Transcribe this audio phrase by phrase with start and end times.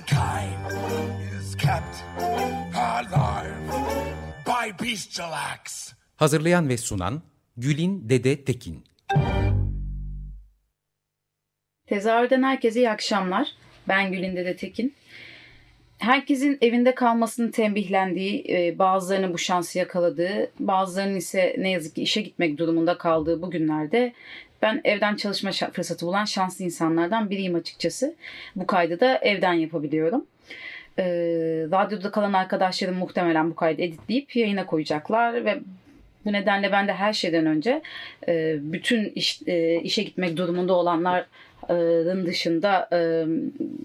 [0.00, 0.56] Mankind
[1.40, 2.04] is kept
[2.74, 3.54] alive
[4.46, 5.92] by bestial acts.
[6.16, 7.22] Hazırlayan ve sunan
[7.56, 8.84] Gülin Dede Tekin.
[11.86, 13.48] Tezahürden herkese iyi akşamlar.
[13.88, 14.94] Ben Gülinde de Tekin.
[15.98, 22.20] Herkesin evinde kalmasını tembihlendiği, e, bazılarının bu şansı yakaladığı, bazılarının ise ne yazık ki işe
[22.20, 24.12] gitmek durumunda kaldığı bu günlerde
[24.62, 28.14] ben evden çalışma fırsatı bulan şanslı insanlardan biriyim açıkçası.
[28.56, 30.26] Bu kaydı da evden yapabiliyorum.
[30.98, 31.04] E,
[31.72, 35.60] radyoda kalan arkadaşlarım muhtemelen bu kaydı editleyip yayına koyacaklar ve
[36.24, 37.82] bu nedenle ben de her şeyden önce
[38.28, 39.42] e, bütün iş,
[39.82, 41.26] işe gitmek durumunda olanlar
[42.26, 42.88] dışında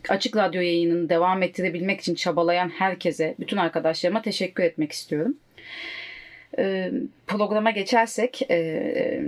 [0.09, 5.35] açık radyo yayınını devam ettirebilmek için çabalayan herkese, bütün arkadaşlarıma teşekkür etmek istiyorum.
[7.27, 8.39] Programa geçersek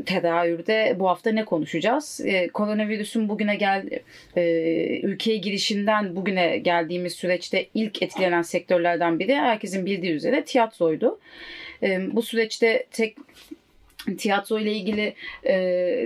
[0.05, 2.21] tedavürde bu hafta ne konuşacağız?
[2.53, 3.85] Koronavirüsün bugüne gel
[5.03, 11.19] ülkeye girişinden bugüne geldiğimiz süreçte ilk etkilenen sektörlerden biri herkesin bildiği üzere tiyatroydu.
[12.11, 13.15] Bu süreçte tek
[14.15, 15.13] tiyatro ile ilgili
[15.43, 15.55] e,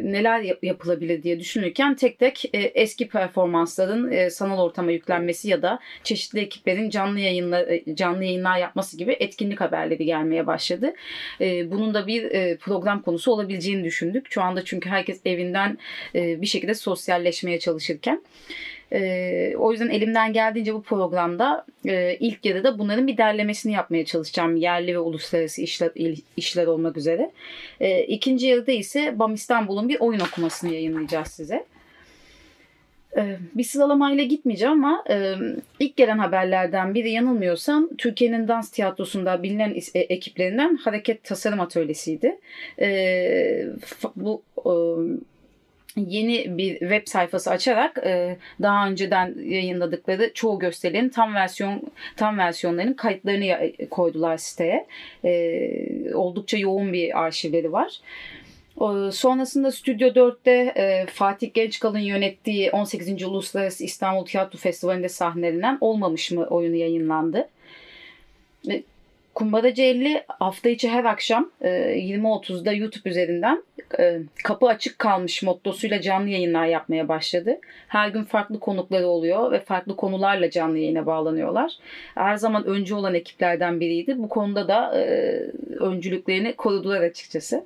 [0.04, 5.62] neler yap- yapılabilir diye düşünürken tek tek e, eski performansların e, sanal ortama yüklenmesi ya
[5.62, 10.94] da çeşitli ekiplerin canlı yayınlar e, canlı yayınlar yapması gibi etkinlik haberleri gelmeye başladı.
[11.42, 14.32] E, bunun da bir e, program konusu olabileceğini düşündük.
[14.32, 15.78] Şu anda çünkü herkes evinden
[16.16, 18.22] e, bir şekilde sosyalleşmeye çalışırken.
[18.94, 24.56] E, o yüzden elimden geldiğince bu programda e, ilk yarıda bunların bir derlemesini yapmaya çalışacağım.
[24.56, 25.92] Yerli ve uluslararası işler,
[26.38, 27.32] işler olmak üzere.
[27.80, 31.66] E, ikinci yarıda ise BAM İstanbul'un bir oyun okumasını yayınlayacağız size.
[33.18, 35.36] E, bir sıralamayla gitmeyeceğim ama e,
[35.80, 42.40] ilk gelen haberlerden biri yanılmıyorsam Türkiye'nin dans tiyatrosunda bilinen e, ekiplerinden Hareket Tasarım Atölyesi'ydi.
[44.16, 44.72] Bu e,
[45.96, 51.82] yeni bir web sayfası açarak e, daha önceden yayınladıkları çoğu gösterilerin tam versiyon
[52.16, 54.88] tam versiyonlarının kayıtlarını koydular siteye.
[55.26, 58.02] E, oldukça yoğun bir arşivleri var.
[59.12, 63.24] Sonrasında Stüdyo 4'te e, Fatih Gençkal'ın yönettiği 18.
[63.24, 67.48] Uluslararası İstanbul Tiyatro Festivali'nde sahnelenen Olmamış mı oyunu yayınlandı.
[69.34, 73.64] Kumbaracı 50 hafta içi her akşam 20.30'da YouTube üzerinden
[74.44, 77.60] kapı açık kalmış mottosuyla canlı yayınlar yapmaya başladı.
[77.88, 81.72] Her gün farklı konukları oluyor ve farklı konularla canlı yayına bağlanıyorlar.
[82.16, 84.18] Her zaman öncü olan ekiplerden biriydi.
[84.18, 84.94] Bu konuda da
[85.80, 87.66] öncülüklerini korudular açıkçası.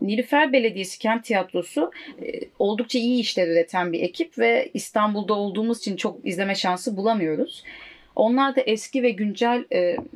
[0.00, 1.90] Nilüfer Belediyesi Kent Tiyatrosu
[2.58, 7.64] oldukça iyi işler üreten bir ekip ve İstanbul'da olduğumuz için çok izleme şansı bulamıyoruz.
[8.16, 9.64] Onlar da eski ve güncel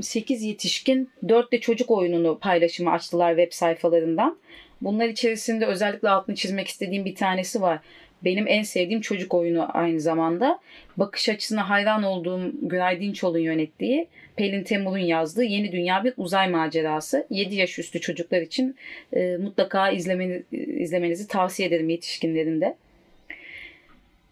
[0.00, 4.38] 8 yetişkin 4 de çocuk oyununu paylaşımı açtılar web sayfalarından.
[4.80, 7.80] Bunlar içerisinde özellikle altını çizmek istediğim bir tanesi var.
[8.24, 10.60] Benim en sevdiğim çocuk oyunu aynı zamanda.
[10.96, 17.26] Bakış açısına hayran olduğum Güray Dinçol'un yönettiği, Pelin Temur'un yazdığı Yeni Dünya bir uzay macerası.
[17.30, 18.76] 7 yaş üstü çocuklar için
[19.12, 22.76] e, mutlaka izlemeni, izlemenizi tavsiye ederim yetişkinlerinde.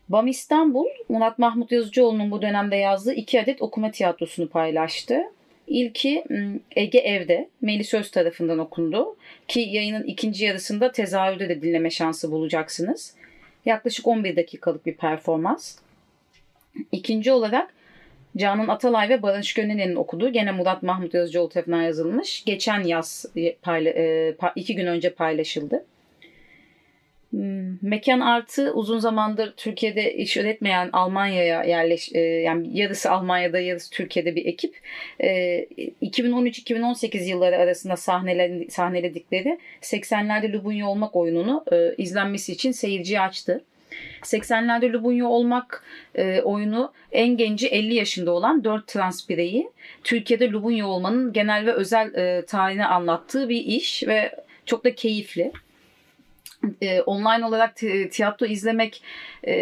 [0.09, 5.22] BAM İstanbul, Murat Mahmut Yazıcıoğlu'nun bu dönemde yazdığı iki adet okuma tiyatrosunu paylaştı.
[5.67, 6.25] İlki
[6.77, 9.16] Ege Ev'de Melis Öz tarafından okundu
[9.49, 13.15] ki yayının ikinci yarısında tezahürde de dinleme şansı bulacaksınız.
[13.65, 15.78] Yaklaşık 11 dakikalık bir performans.
[16.93, 17.75] İkinci olarak
[18.37, 22.45] Canan Atalay ve Barış Gönen'in okuduğu gene Murat Mahmut Yazıcıoğlu tarafından yazılmış.
[22.45, 23.27] Geçen yaz
[24.56, 25.84] iki gün önce paylaşıldı.
[27.83, 32.12] Mekan Artı uzun zamandır Türkiye'de iş üretmeyen Almanya'ya yerleş
[32.44, 34.80] yani yarısı Almanya'da yarısı Türkiye'de bir ekip.
[35.21, 41.65] 2013-2018 yılları arasında sahneledikleri 80'lerde Lubunya olmak oyununu
[41.98, 43.65] izlenmesi için seyirciye açtı.
[44.22, 45.84] 80'lerde Lubunya olmak
[46.15, 49.71] e, oyunu en genci 50 yaşında olan 4 trans bireyi
[50.04, 54.36] Türkiye'de Lubunya olmanın genel ve özel e, tarihini anlattığı bir iş ve
[54.66, 55.53] çok da keyifli
[56.80, 57.77] e, online olarak
[58.10, 59.03] tiyatro izlemek
[59.47, 59.54] e,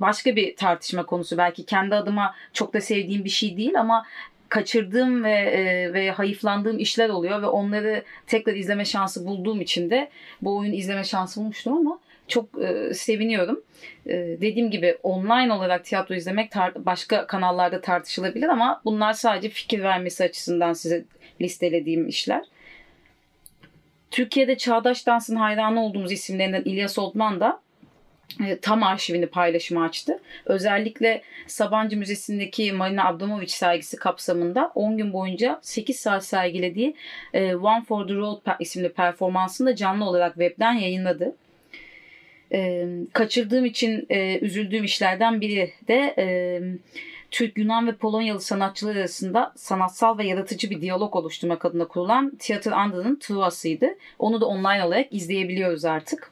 [0.00, 1.38] başka bir tartışma konusu.
[1.38, 4.06] Belki kendi adıma çok da sevdiğim bir şey değil ama
[4.48, 10.10] kaçırdığım ve e, ve hayıflandığım işler oluyor ve onları tekrar izleme şansı bulduğum için de
[10.42, 13.62] bu oyunu izleme şansı bulmuştum ama çok e, seviniyorum.
[14.06, 20.24] E, dediğim gibi online olarak tiyatro izlemek başka kanallarda tartışılabilir ama bunlar sadece fikir vermesi
[20.24, 21.04] açısından size
[21.40, 22.44] listelediğim işler.
[24.10, 27.60] Türkiye'de çağdaş dansın hayranı olduğumuz isimlerinden İlyas Oldman da
[28.46, 30.20] e, tam arşivini paylaşıma açtı.
[30.44, 36.96] Özellikle Sabancı Müzesi'ndeki Marina Abramovic sergisi kapsamında 10 gün boyunca 8 saat sergilediği
[37.34, 41.36] e, One for the Road isimli performansını da canlı olarak webden yayınladı.
[42.52, 44.06] E, kaçırdığım için
[44.40, 46.14] üzüldüğüm işlerden biri de
[47.30, 52.72] Türk, Yunan ve Polonyalı sanatçılar arasında sanatsal ve yaratıcı bir diyalog oluşturmak adına kurulan Theater
[52.72, 53.86] Anda'nın Truva'sıydı.
[54.18, 56.30] Onu da online olarak izleyebiliyoruz artık.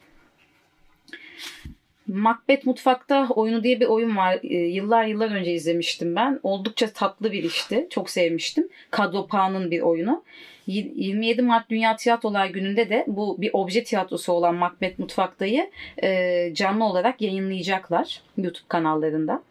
[2.06, 4.38] Macbeth Mutfakta oyunu diye bir oyun var.
[4.42, 6.40] E, yıllar yıllar önce izlemiştim ben.
[6.42, 7.86] Oldukça tatlı bir işti.
[7.90, 8.68] Çok sevmiştim.
[8.90, 10.24] Kadro Pa'nın bir oyunu.
[10.66, 15.70] 27 Mart Dünya Tiyatrolar Günü'nde de bu bir obje tiyatrosu olan Macbeth Mutfakta'yı
[16.02, 19.42] e, canlı olarak yayınlayacaklar YouTube kanallarında.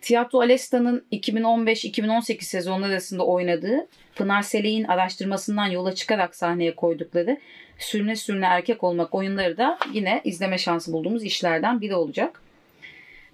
[0.00, 3.86] Tiyatro Alesta'nın 2015-2018 sezonu arasında oynadığı
[4.16, 7.36] Pınar Seley'in araştırmasından yola çıkarak sahneye koydukları
[7.78, 12.42] sürüne sürüne erkek olmak oyunları da yine izleme şansı bulduğumuz işlerden biri olacak.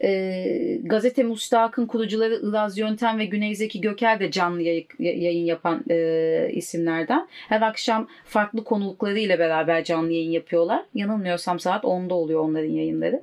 [0.03, 4.63] E, gazete Mustak'ın kurucuları Ilaz Yöntem ve Güney Zeki Göker de canlı
[4.99, 7.29] yayın yapan e, isimlerden.
[7.49, 10.85] Her akşam farklı konukları ile beraber canlı yayın yapıyorlar.
[10.95, 13.23] Yanılmıyorsam saat 10'da oluyor onların yayınları.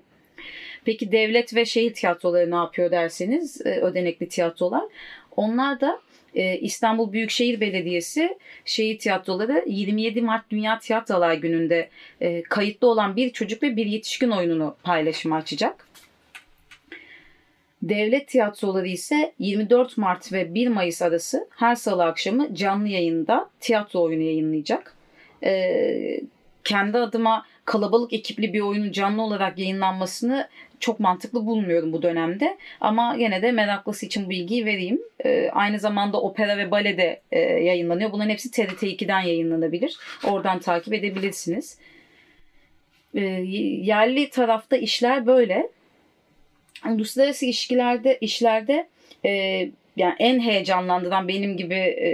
[0.86, 4.84] Peki devlet ve şehir tiyatroları ne yapıyor derseniz e, ödenekli tiyatrolar.
[5.36, 6.00] Onlar da
[6.36, 11.90] e, İstanbul Büyükşehir Belediyesi şehir tiyatroları 27 Mart Dünya Tiyatrolar Günü'nde
[12.22, 15.88] e, kayıtlı olan bir çocuk ve bir yetişkin oyununu paylaşıma açacak.
[17.84, 24.02] Devlet tiyatroları ise 24 Mart ve 1 Mayıs arası her salı akşamı canlı yayında tiyatro
[24.02, 24.96] oyunu yayınlayacak.
[26.64, 30.50] Ee, kendi adıma kalabalık ekipli bir oyunun canlı olarak yayınlanmasını
[30.80, 32.58] çok mantıklı bulmuyorum bu dönemde.
[32.82, 35.02] Ama gene de meraklısı için bilgiyi vereyim.
[35.26, 38.12] E, aynı zamanda opera ve bale de e, yayınlanıyor.
[38.12, 39.98] Bunların hepsi TRT 2'den yayınlanabilir.
[40.24, 41.78] Oradan takip edebilirsiniz.
[43.16, 43.22] E,
[43.82, 45.70] yerli tarafta işler böyle.
[46.90, 48.88] Uluslararası ilişkilerde işlerde
[49.26, 49.32] e,
[49.98, 52.10] yani en heyecanlandıran benim gibi e,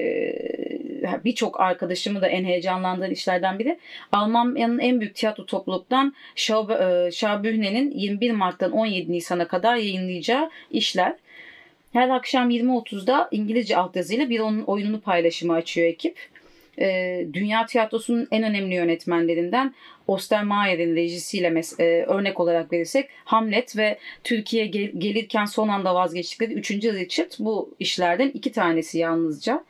[1.25, 3.79] birçok arkadaşımı da en heyecanlandıran işlerden biri
[4.11, 6.13] Almanya'nın en büyük tiyatro topluluktan
[7.11, 11.15] Schaubühne'nin 21 Mart'tan 17 Nisan'a kadar yayınlayacağı işler.
[11.93, 16.17] Her akşam 20.30'da İngilizce altyazıyla bir onun oyununu paylaşımı açıyor ekip.
[16.79, 19.75] E, Dünya tiyatrosunun en önemli yönetmenlerinden
[20.07, 26.53] Ostermayer'in rejisiyle mes- e, örnek olarak verirsek Hamlet ve Türkiye gel- gelirken son anda vazgeçtikleri
[26.53, 26.71] 3.
[26.71, 29.63] Richard bu işlerden iki tanesi yalnızca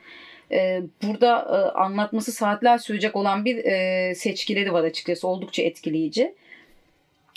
[0.51, 6.36] e, burada e, anlatması saatler sürecek olan bir e, seçkileri var açıkçası oldukça etkileyici.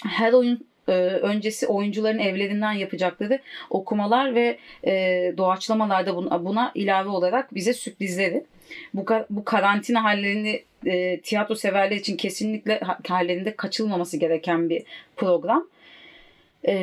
[0.07, 3.39] Her oyun e, öncesi oyuncuların evlerinden yapacakları
[3.71, 4.93] okumalar ve e,
[5.37, 8.45] doğaçlamalarda buna, buna ilave olarak bize sürprizleri.
[8.95, 14.83] Bu, bu karantina hallerini e, tiyatro severler için kesinlikle hallerinde kaçılmaması gereken bir
[15.17, 15.69] program.
[16.67, 16.75] E,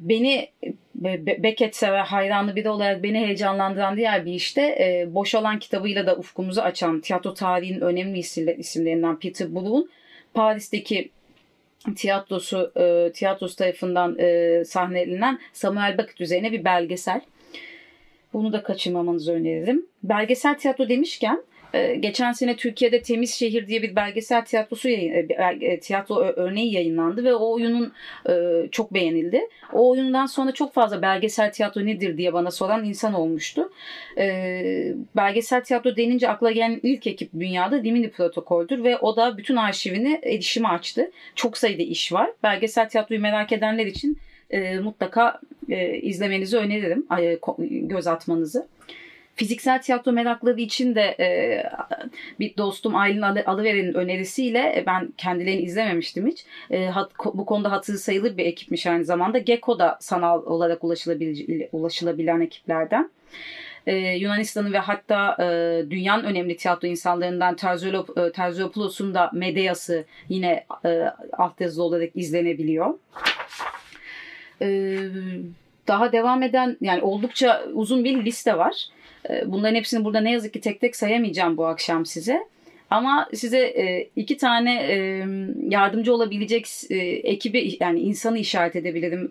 [0.00, 6.06] beni Be- Beckett sever hayranlı biri olarak beni heyecanlandıran diğer bir işte e, Boşalan kitabıyla
[6.06, 8.18] da ufkumuzu açan tiyatro tarihinin önemli
[8.58, 9.90] isimlerinden Peter Brook'un
[10.34, 11.10] Paris'teki
[11.96, 17.20] tiyatrosu e, tiyatrosu tarafından e, sahnelenen Samuel Beckett üzerine bir belgesel.
[18.32, 19.86] Bunu da kaçırmamanızı öneririm.
[20.02, 21.42] Belgesel tiyatro demişken
[22.00, 25.26] geçen sene Türkiye'de Temiz Şehir diye bir belgesel tiyatrosu e,
[25.60, 27.92] e, tiyatro örneği yayınlandı ve o oyunun
[28.28, 28.32] e,
[28.72, 29.40] çok beğenildi.
[29.72, 33.72] O oyundan sonra çok fazla belgesel tiyatro nedir diye bana soran insan olmuştu.
[34.18, 39.56] Ee, belgesel tiyatro denince akla gelen ilk ekip dünyada Dimini Protokol'dür ve o da bütün
[39.56, 41.10] arşivini erişime açtı.
[41.34, 42.30] Çok sayıda iş var.
[42.42, 44.18] Belgesel tiyatroyu merak edenler için
[44.82, 45.40] mutlaka
[46.02, 47.06] izlemenizi öneririm.
[47.88, 48.66] Göz atmanızı.
[49.38, 51.62] Fiziksel tiyatro merakları için de e,
[52.40, 56.44] bir dostum Aylin Alıveren'in önerisiyle e, ben kendilerini izlememiştim hiç.
[56.70, 59.38] E, hat, bu konuda hatırı sayılır bir ekipmiş aynı zamanda.
[59.38, 63.10] Gecko da sanal olarak ulaşılabil, ulaşılabilen ekiplerden.
[63.86, 65.46] Ee, Yunanistan'ın ve hatta e,
[65.90, 72.94] dünyanın önemli tiyatro insanlarından Terziolop, e, Terziopulos'un da Medeası yine e, altyazılı olarak izlenebiliyor.
[74.62, 74.98] Ee,
[75.88, 78.88] daha devam eden yani oldukça uzun bir liste var.
[79.30, 82.40] Ee, bunların hepsini burada ne yazık ki tek tek sayamayacağım bu akşam size.
[82.90, 85.26] Ama size e, iki tane e,
[85.68, 89.30] yardımcı olabilecek e, ekibi yani insanı işaret edebilirim.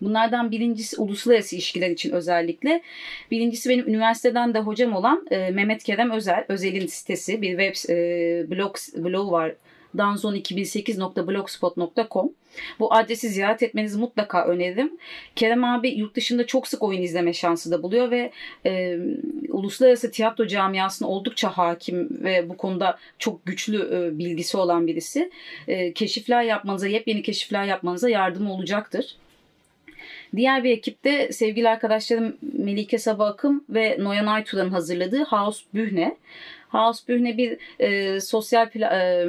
[0.00, 2.82] Bunlardan birincisi uluslararası ilişkiler için özellikle.
[3.30, 6.44] Birincisi benim üniversiteden de hocam olan Mehmet Kerem Özel.
[6.48, 7.90] Özel'in sitesi bir web
[8.50, 9.52] blog, blog var
[9.94, 12.30] danzon2008.blogspot.com
[12.80, 14.92] bu adresi ziyaret etmenizi mutlaka öneririm.
[15.36, 18.32] Kerem abi yurt dışında çok sık oyun izleme şansı da buluyor ve
[18.66, 18.98] e,
[19.48, 25.30] uluslararası tiyatro camiasına oldukça hakim ve bu konuda çok güçlü e, bilgisi olan birisi.
[25.68, 29.16] E, keşifler yapmanıza, yepyeni keşifler yapmanıza yardım olacaktır.
[30.36, 36.16] Diğer bir ekipte sevgili arkadaşlarım Melike Sabah Akım ve Noyan Ayturan'ın hazırladığı House Bühne.
[36.74, 39.26] House Bühne bir e, sosyal e,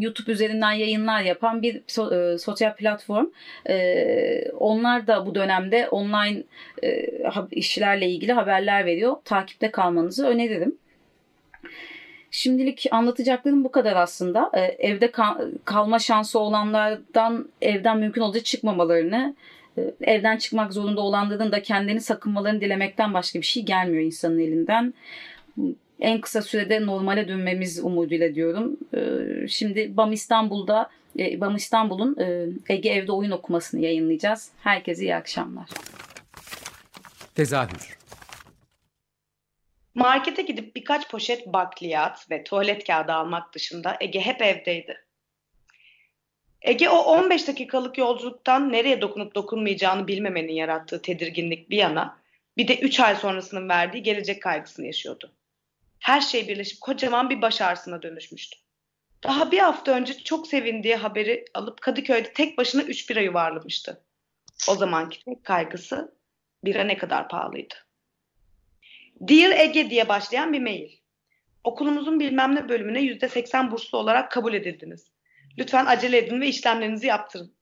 [0.00, 3.26] YouTube üzerinden yayınlar yapan bir so, e, sosyal platform.
[3.68, 6.42] E, onlar da bu dönemde online
[6.84, 7.08] e,
[7.50, 9.16] işlerle ilgili haberler veriyor.
[9.24, 10.76] Takipte kalmanızı öneririm.
[12.30, 14.50] Şimdilik anlatacaklarım bu kadar aslında.
[14.54, 19.34] E, evde kal- kalma şansı olanlardan evden mümkün olduğu çıkmamalarını,
[19.78, 24.94] e, evden çıkmak zorunda olanların da kendini sakınmalarını dilemekten başka bir şey gelmiyor insanın elinden
[26.02, 28.76] en kısa sürede normale dönmemiz umuduyla diyorum.
[28.94, 34.50] Ee, şimdi BAM İstanbul'da e, BAM İstanbul'un e, Ege Evde oyun okumasını yayınlayacağız.
[34.62, 35.68] Herkese iyi akşamlar.
[37.34, 37.98] Tezahür
[39.94, 45.04] Markete gidip birkaç poşet bakliyat ve tuvalet kağıdı almak dışında Ege hep evdeydi.
[46.62, 52.16] Ege o 15 dakikalık yolculuktan nereye dokunup dokunmayacağını bilmemenin yarattığı tedirginlik bir yana
[52.56, 55.32] bir de 3 ay sonrasının verdiği gelecek kaygısını yaşıyordu
[56.02, 58.58] her şey birleşip kocaman bir baş ağrısına dönüşmüştü.
[59.22, 64.04] Daha bir hafta önce çok sevindiği haberi alıp Kadıköy'de tek başına üç bira yuvarlamıştı.
[64.68, 66.18] O zamanki tek kaygısı
[66.64, 67.74] bira ne kadar pahalıydı.
[69.20, 70.90] Dear Ege diye başlayan bir mail.
[71.64, 75.10] Okulumuzun bilmem ne bölümüne yüzde seksen burslu olarak kabul edildiniz.
[75.58, 77.54] Lütfen acele edin ve işlemlerinizi yaptırın.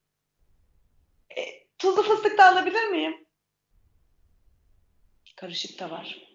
[1.37, 1.43] E,
[1.79, 3.27] tuzlu fıstık da alabilir miyim?
[5.37, 6.30] Karışık da var.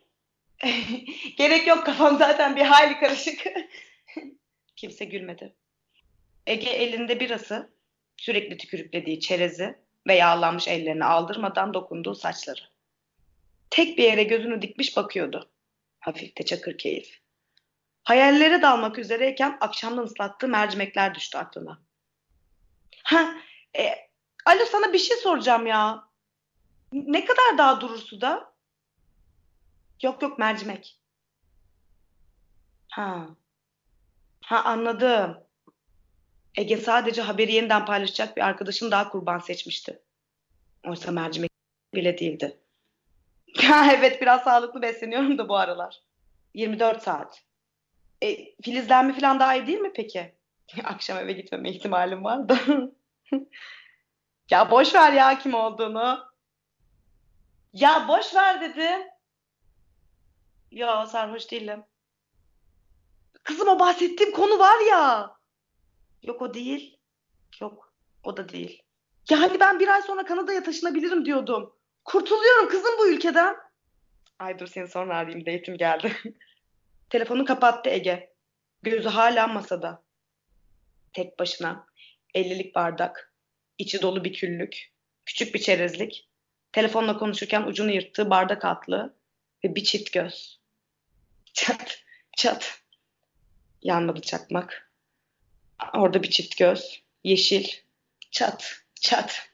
[1.38, 3.44] Gerek yok kafam zaten bir hayli karışık.
[4.76, 5.56] Kimse gülmedi.
[6.48, 7.74] Ege elinde birası,
[8.18, 9.76] sürekli tükürüklediği çerezi
[10.08, 12.62] ve yağlanmış ellerini aldırmadan dokunduğu saçları.
[13.70, 15.50] Tek bir yere gözünü dikmiş bakıyordu.
[16.00, 17.20] Hafif de çakır keyif.
[18.04, 21.82] Hayallere dalmak üzereyken akşamdan ıslattığı mercimekler düştü aklına.
[23.04, 23.36] Ha,
[23.78, 24.06] e,
[24.46, 26.04] Alo sana bir şey soracağım ya.
[26.94, 28.55] Ne kadar daha durur suda?
[30.02, 31.00] Yok yok mercimek.
[32.92, 33.28] Ha.
[34.42, 35.38] Ha anladım.
[36.58, 40.00] Ege sadece haberi yeniden paylaşacak bir arkadaşın daha kurban seçmişti.
[40.88, 41.52] Oysa mercimek
[41.94, 42.60] bile değildi.
[43.96, 46.02] Evet biraz sağlıklı besleniyorum da bu aralar.
[46.54, 47.44] 24 saat.
[48.24, 50.36] E, filizlenme falan daha iyi değil mi peki?
[50.84, 52.58] Akşam eve gitmeme ihtimalim var da.
[54.50, 56.26] ya boş ver ya kim olduğunu.
[57.74, 59.02] Ya boş ver dedim.
[60.76, 61.84] Ya sarhoş değilim.
[63.44, 65.36] Kızım o bahsettiğim konu var ya.
[66.24, 66.98] Yok o değil.
[67.62, 68.82] Yok o da değil.
[69.30, 71.76] Yani ben bir ay sonra Kanada'ya taşınabilirim diyordum.
[72.06, 73.56] Kurtuluyorum kızım bu ülkeden.
[74.40, 76.12] Ay dur seni sonra arayayım date'im geldi.
[77.10, 78.34] Telefonu kapattı Ege.
[78.84, 80.04] Gözü hala masada.
[81.14, 81.88] Tek başına.
[82.34, 83.34] Ellilik bardak.
[83.78, 84.94] içi dolu bir küllük.
[85.26, 86.30] Küçük bir çerezlik.
[86.72, 89.18] Telefonla konuşurken ucunu yırttığı bardak altlığı
[89.64, 90.65] ve bir çift göz.
[91.56, 92.04] Çat,
[92.38, 92.82] çat.
[93.82, 94.92] Yanmadı çakmak.
[95.94, 97.04] Orada bir çift göz.
[97.24, 97.68] Yeşil.
[98.32, 99.50] Çat, çat.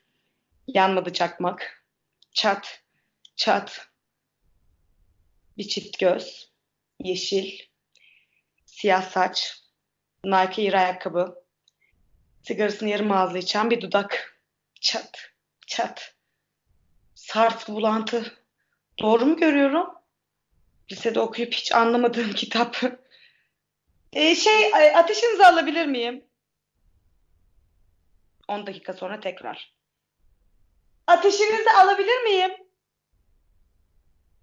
[0.67, 1.85] Yanmadı çakmak.
[2.31, 2.83] Çat,
[3.35, 3.87] çat.
[5.57, 6.51] Bir çift göz.
[6.99, 7.59] Yeşil.
[8.65, 9.61] Siyah saç.
[10.25, 11.43] Nike Air ayakkabı.
[12.43, 14.41] Sigarasını yarım ağızla içen bir dudak.
[14.79, 15.31] Çat,
[15.67, 16.15] çat.
[17.15, 18.37] Sart bulantı.
[18.99, 20.00] Doğru mu görüyorum?
[20.91, 22.77] Lisede okuyup hiç anlamadığım kitap.
[24.13, 26.25] E, şey ateşinizi alabilir miyim?
[28.47, 29.73] 10 dakika sonra tekrar.
[31.07, 32.51] Ateşinizi alabilir miyim?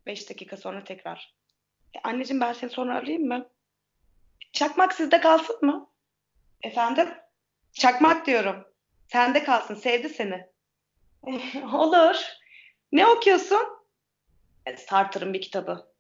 [0.06, 1.34] 5 dakika sonra tekrar.
[1.94, 3.50] E, anneciğim ben seni sonra arayayım mı?
[4.52, 5.90] Çakmak sizde kalsın mı?
[6.62, 7.08] Efendim?
[7.72, 8.64] Çakmak diyorum.
[9.06, 9.74] Sende kalsın.
[9.74, 10.46] Sevdi seni.
[11.74, 12.16] Olur.
[12.92, 13.62] Ne okuyorsun?
[14.66, 15.92] E, Sartre'ın bir kitabı.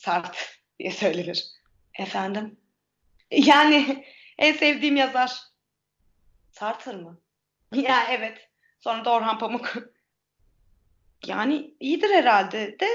[0.00, 1.46] Sart diye söylenir.
[1.98, 2.60] Efendim?
[3.30, 4.04] Yani
[4.38, 5.40] en sevdiğim yazar.
[6.50, 7.20] Sartre mı?
[7.74, 8.48] Ya evet.
[8.78, 9.74] Sonra da Orhan Pamuk.
[11.26, 12.88] Yani iyidir herhalde de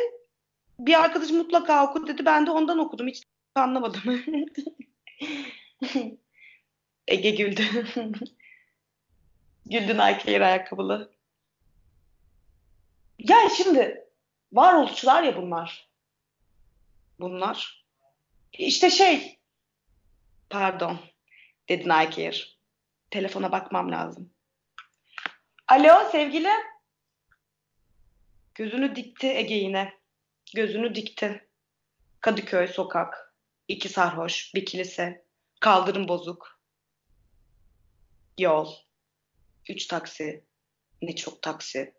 [0.79, 2.25] bir arkadaş mutlaka oku dedi.
[2.25, 3.07] Ben de ondan okudum.
[3.07, 3.23] Hiç
[3.55, 4.01] anlamadım.
[7.07, 7.63] Ege güldü.
[9.65, 11.11] Güldü Nike ayakkabılı.
[13.19, 14.07] Yani şimdi
[14.51, 15.94] varoluşçular ya bunlar.
[17.19, 17.85] Bunlar.
[18.53, 19.39] İşte şey
[20.49, 20.99] pardon
[21.69, 22.59] dedi Nike Air.
[23.11, 24.33] Telefona bakmam lazım.
[25.67, 26.61] Alo sevgilim.
[28.55, 29.93] Gözünü dikti Ege yine.
[30.55, 31.49] Gözünü dikti.
[32.21, 33.35] Kadıköy sokak.
[33.67, 35.25] İki sarhoş, bir kilise.
[35.59, 36.61] Kaldırım bozuk.
[38.39, 38.73] Yol.
[39.69, 40.45] Üç taksi.
[41.01, 41.93] Ne çok taksi.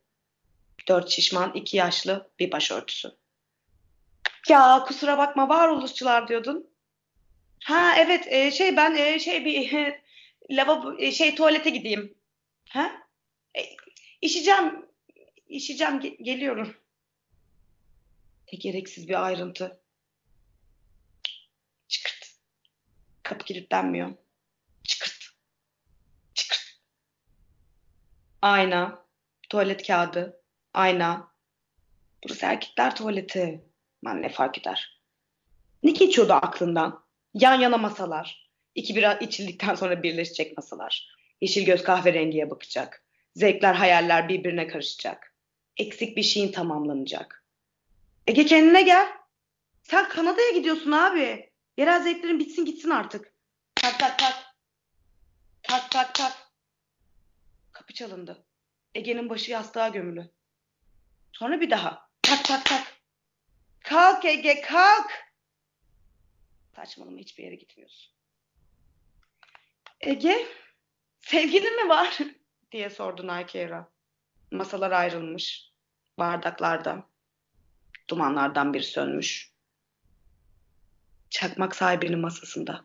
[0.88, 3.16] Dört şişman, iki yaşlı, bir başörtüsü.
[4.48, 6.70] Ya kusura bakma varoluşçular diyordun.
[7.64, 9.72] Ha evet e, şey ben e, şey bir
[10.50, 12.14] lavabo e, şey tuvalete gideyim.
[12.68, 12.92] Ha?
[13.58, 13.60] E,
[15.48, 16.76] işeceğim ge- geliyorum.
[18.52, 19.80] Ne gereksiz bir ayrıntı.
[21.88, 22.36] Çıkırt.
[23.22, 24.14] Kapı kilitlenmiyor.
[24.84, 25.30] Çıkırt.
[26.34, 26.80] Çıkırt.
[28.42, 29.06] Ayna.
[29.50, 30.42] Tuvalet kağıdı.
[30.74, 31.32] Ayna.
[32.24, 33.65] Burası erkekler tuvaleti.
[34.06, 35.02] Ben ne fark eder?
[35.82, 37.04] Ne geçiyordu aklından?
[37.34, 38.50] Yan yana masalar.
[38.74, 41.16] İki bira içildikten sonra birleşecek masalar.
[41.40, 43.04] Yeşil göz kahverengiye bakacak.
[43.34, 45.34] Zevkler, hayaller birbirine karışacak.
[45.76, 47.44] Eksik bir şeyin tamamlanacak.
[48.26, 49.08] Ege kendine gel.
[49.82, 51.50] Sen Kanada'ya gidiyorsun abi.
[51.76, 53.32] Yerel zevklerin bitsin gitsin artık.
[53.74, 54.34] Tak tak tak.
[55.62, 56.32] Tak tak tak.
[57.72, 58.46] Kapı çalındı.
[58.94, 60.30] Ege'nin başı yastığa gömülü.
[61.32, 62.08] Sonra bir daha.
[62.22, 62.95] Tak tak tak.
[63.86, 65.10] Kalk Ege kalk.
[66.76, 68.12] Saçmalama hiçbir yere gitmiyorsun.
[70.00, 70.46] Ege
[71.20, 72.18] sevgilin mi var?
[72.72, 73.92] diye sordu Naykera.
[74.50, 75.72] Masalar ayrılmış.
[76.18, 77.08] Bardaklarda.
[78.08, 79.52] Dumanlardan biri sönmüş.
[81.30, 82.84] Çakmak sahibinin masasında.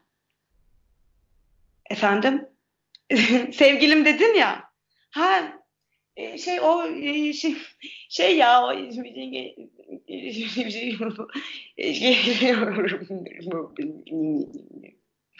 [1.90, 2.50] Efendim?
[3.54, 4.72] Sevgilim dedin ya.
[5.12, 5.61] Ha
[6.38, 7.56] şey o e, şey,
[8.10, 8.74] şey ya o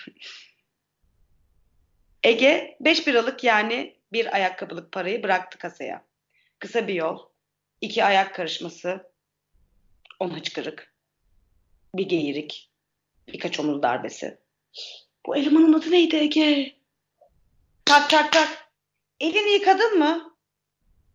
[2.24, 6.06] Ege 5 biralık yani bir ayakkabılık parayı bıraktı kasaya.
[6.60, 7.20] Kısa bir yol,
[7.82, 9.12] iki ayak karışması,
[10.20, 10.94] on hıçkırık,
[11.96, 12.70] bir geyirik,
[13.28, 14.38] birkaç omuz darbesi.
[15.26, 16.76] Bu elemanın adı neydi Ege?
[17.86, 18.72] Tak tak tak.
[19.20, 20.31] Elini yıkadın mı?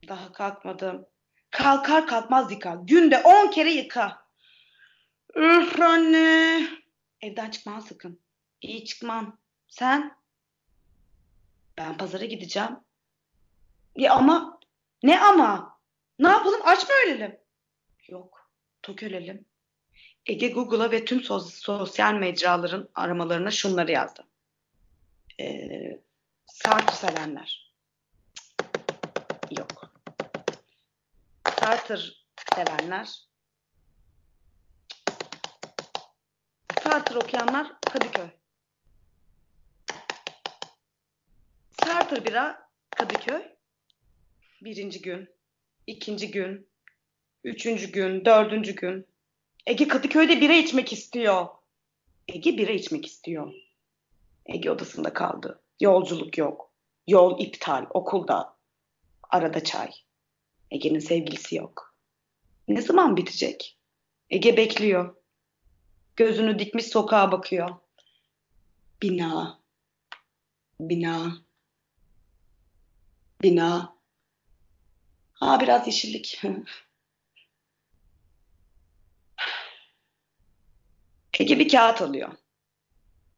[0.09, 1.06] Daha kalkmadım.
[1.50, 2.80] Kalkar kalkmaz yıka.
[2.85, 4.26] Günde on kere yıka.
[5.37, 6.68] Üf anne.
[7.20, 8.20] Evden çıkmam sakın.
[8.61, 9.38] İyi çıkmam.
[9.68, 10.16] Sen?
[11.78, 12.76] Ben pazara gideceğim.
[13.96, 14.61] Ya ama
[15.02, 15.78] ne ama?
[16.18, 16.61] Ne yapalım?
[16.64, 17.38] Aç mı ölelim?
[18.09, 18.50] Yok.
[18.82, 19.44] Tok ölelim.
[20.26, 24.24] Ege Google'a ve tüm sos- sosyal mecraların aramalarına şunları yazdı.
[25.40, 26.00] Ee,
[26.46, 27.72] Sartre sevenler.
[29.59, 29.86] Yok.
[31.66, 31.98] Sartre
[32.55, 33.09] sevenler.
[36.83, 38.29] Sartre okuyanlar Kadıköy.
[41.85, 43.42] Sartre bira Kadıköy.
[44.62, 45.29] Birinci gün,
[45.87, 46.68] ikinci gün,
[47.44, 49.07] üçüncü gün, dördüncü gün.
[49.66, 51.46] Ege Kadıköy'de bira içmek istiyor.
[52.29, 53.52] Ege bira içmek istiyor.
[54.46, 55.62] Ege odasında kaldı.
[55.81, 56.72] Yolculuk yok.
[57.07, 57.87] Yol iptal.
[57.90, 58.57] Okulda.
[59.31, 60.05] Arada çay.
[60.70, 61.94] Ege'nin sevgilisi yok.
[62.68, 63.79] Ne zaman bitecek?
[64.31, 65.16] Ege bekliyor.
[66.16, 67.76] Gözünü dikmiş sokağa bakıyor.
[69.02, 69.61] Bina.
[70.81, 71.37] Bina.
[73.42, 73.96] Bina.
[75.33, 76.42] Ha biraz yeşillik.
[81.40, 82.33] Ege bir kağıt alıyor.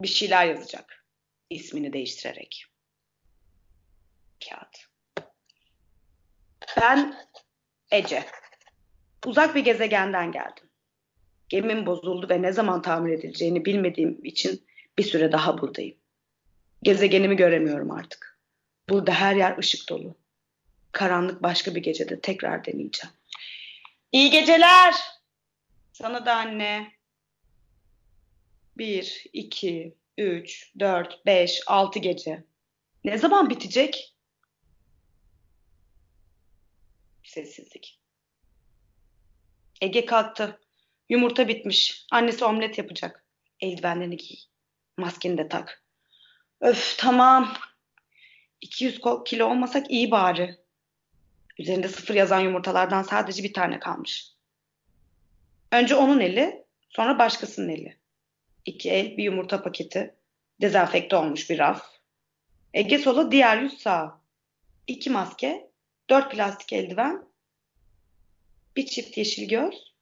[0.03, 1.05] Bir şeyler yazacak.
[1.51, 2.67] İsmini değiştirerek.
[4.49, 4.88] Kağıt.
[6.81, 7.14] Ben
[7.91, 8.25] Ece.
[9.27, 10.64] Uzak bir gezegenden geldim.
[11.49, 14.67] Gemim bozuldu ve ne zaman tamir edileceğini bilmediğim için
[14.99, 15.97] bir süre daha buradayım.
[16.83, 18.38] Gezegenimi göremiyorum artık.
[18.88, 20.17] Burada her yer ışık dolu.
[20.93, 23.14] Karanlık başka bir gecede tekrar deneyeceğim.
[24.12, 24.95] İyi geceler.
[25.93, 26.93] Sana da anne.
[28.77, 32.45] Bir, iki, üç, dört, beş, altı gece.
[33.05, 34.14] Ne zaman bitecek?
[37.29, 38.01] Sessizlik.
[39.81, 40.61] Ege kalktı.
[41.09, 42.07] Yumurta bitmiş.
[42.11, 43.25] Annesi omlet yapacak.
[43.61, 44.37] Eldivenlerini giy.
[44.97, 45.85] Maskeni de tak.
[46.61, 47.55] Öf tamam.
[48.61, 50.57] 200 ko- kilo olmasak iyi bari.
[51.59, 54.33] Üzerinde sıfır yazan yumurtalardan sadece bir tane kalmış.
[55.73, 57.99] Önce onun eli, sonra başkasının eli.
[58.64, 60.14] İki el, bir yumurta paketi.
[60.61, 61.83] Dezenfekte olmuş bir raf.
[62.75, 64.21] Ege sola, diğer yüz sağa.
[64.87, 65.67] İki maske,
[66.11, 67.29] dört plastik eldiven,
[68.77, 69.94] bir çift yeşil göz,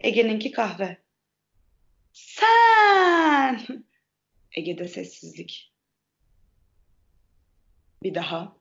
[0.00, 1.02] Ege'ninki kahve.
[2.12, 3.84] Sen!
[4.52, 5.74] Ege'de sessizlik.
[8.02, 8.56] Bir daha.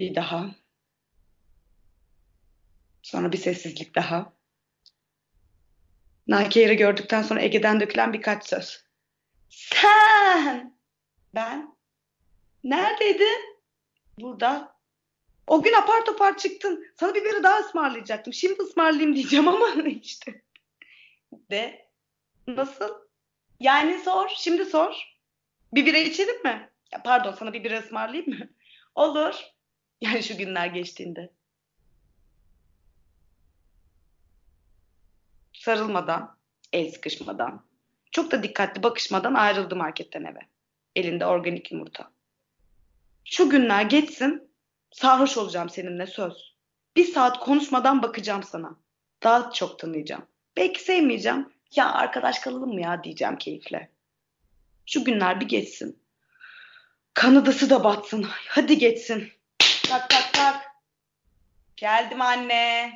[0.00, 0.54] Bir daha.
[3.02, 4.36] Sonra bir sessizlik daha.
[6.26, 8.84] Nakiye'yi gördükten sonra Ege'den dökülen birkaç söz.
[9.48, 10.78] Sen!
[11.34, 11.76] Ben?
[12.64, 13.55] Neredeydin?
[14.20, 14.76] Burada.
[15.46, 16.86] O gün apar topar çıktın.
[16.94, 18.32] Sana bir biri daha ısmarlayacaktım.
[18.32, 19.68] Şimdi ısmarlayayım diyeceğim ama
[20.02, 20.42] işte.
[21.50, 21.88] De.
[22.46, 22.90] Nasıl?
[23.60, 24.28] Yani sor.
[24.36, 25.16] Şimdi sor.
[25.74, 26.70] Bir bira içelim mi?
[26.92, 28.48] Ya pardon sana bir bira ısmarlayayım mı?
[28.94, 29.34] Olur.
[30.00, 31.32] Yani şu günler geçtiğinde.
[35.52, 36.36] Sarılmadan,
[36.72, 37.66] el sıkışmadan,
[38.12, 40.40] çok da dikkatli bakışmadan ayrıldı marketten eve.
[40.96, 42.10] Elinde organik yumurta.
[43.30, 44.50] Şu günler geçsin,
[44.92, 46.56] sarhoş olacağım seninle söz.
[46.96, 48.76] Bir saat konuşmadan bakacağım sana.
[49.22, 50.26] Daha çok tanıyacağım.
[50.56, 51.52] Belki sevmeyeceğim.
[51.76, 53.90] Ya arkadaş kalalım mı ya diyeceğim keyifle.
[54.86, 56.02] Şu günler bir geçsin.
[57.14, 58.26] Kanadası da batsın.
[58.48, 59.32] Hadi geçsin.
[59.88, 60.66] Tak tak tak.
[61.76, 62.92] Geldim anne.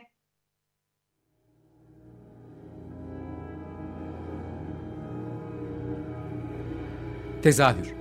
[7.43, 8.01] Tezahür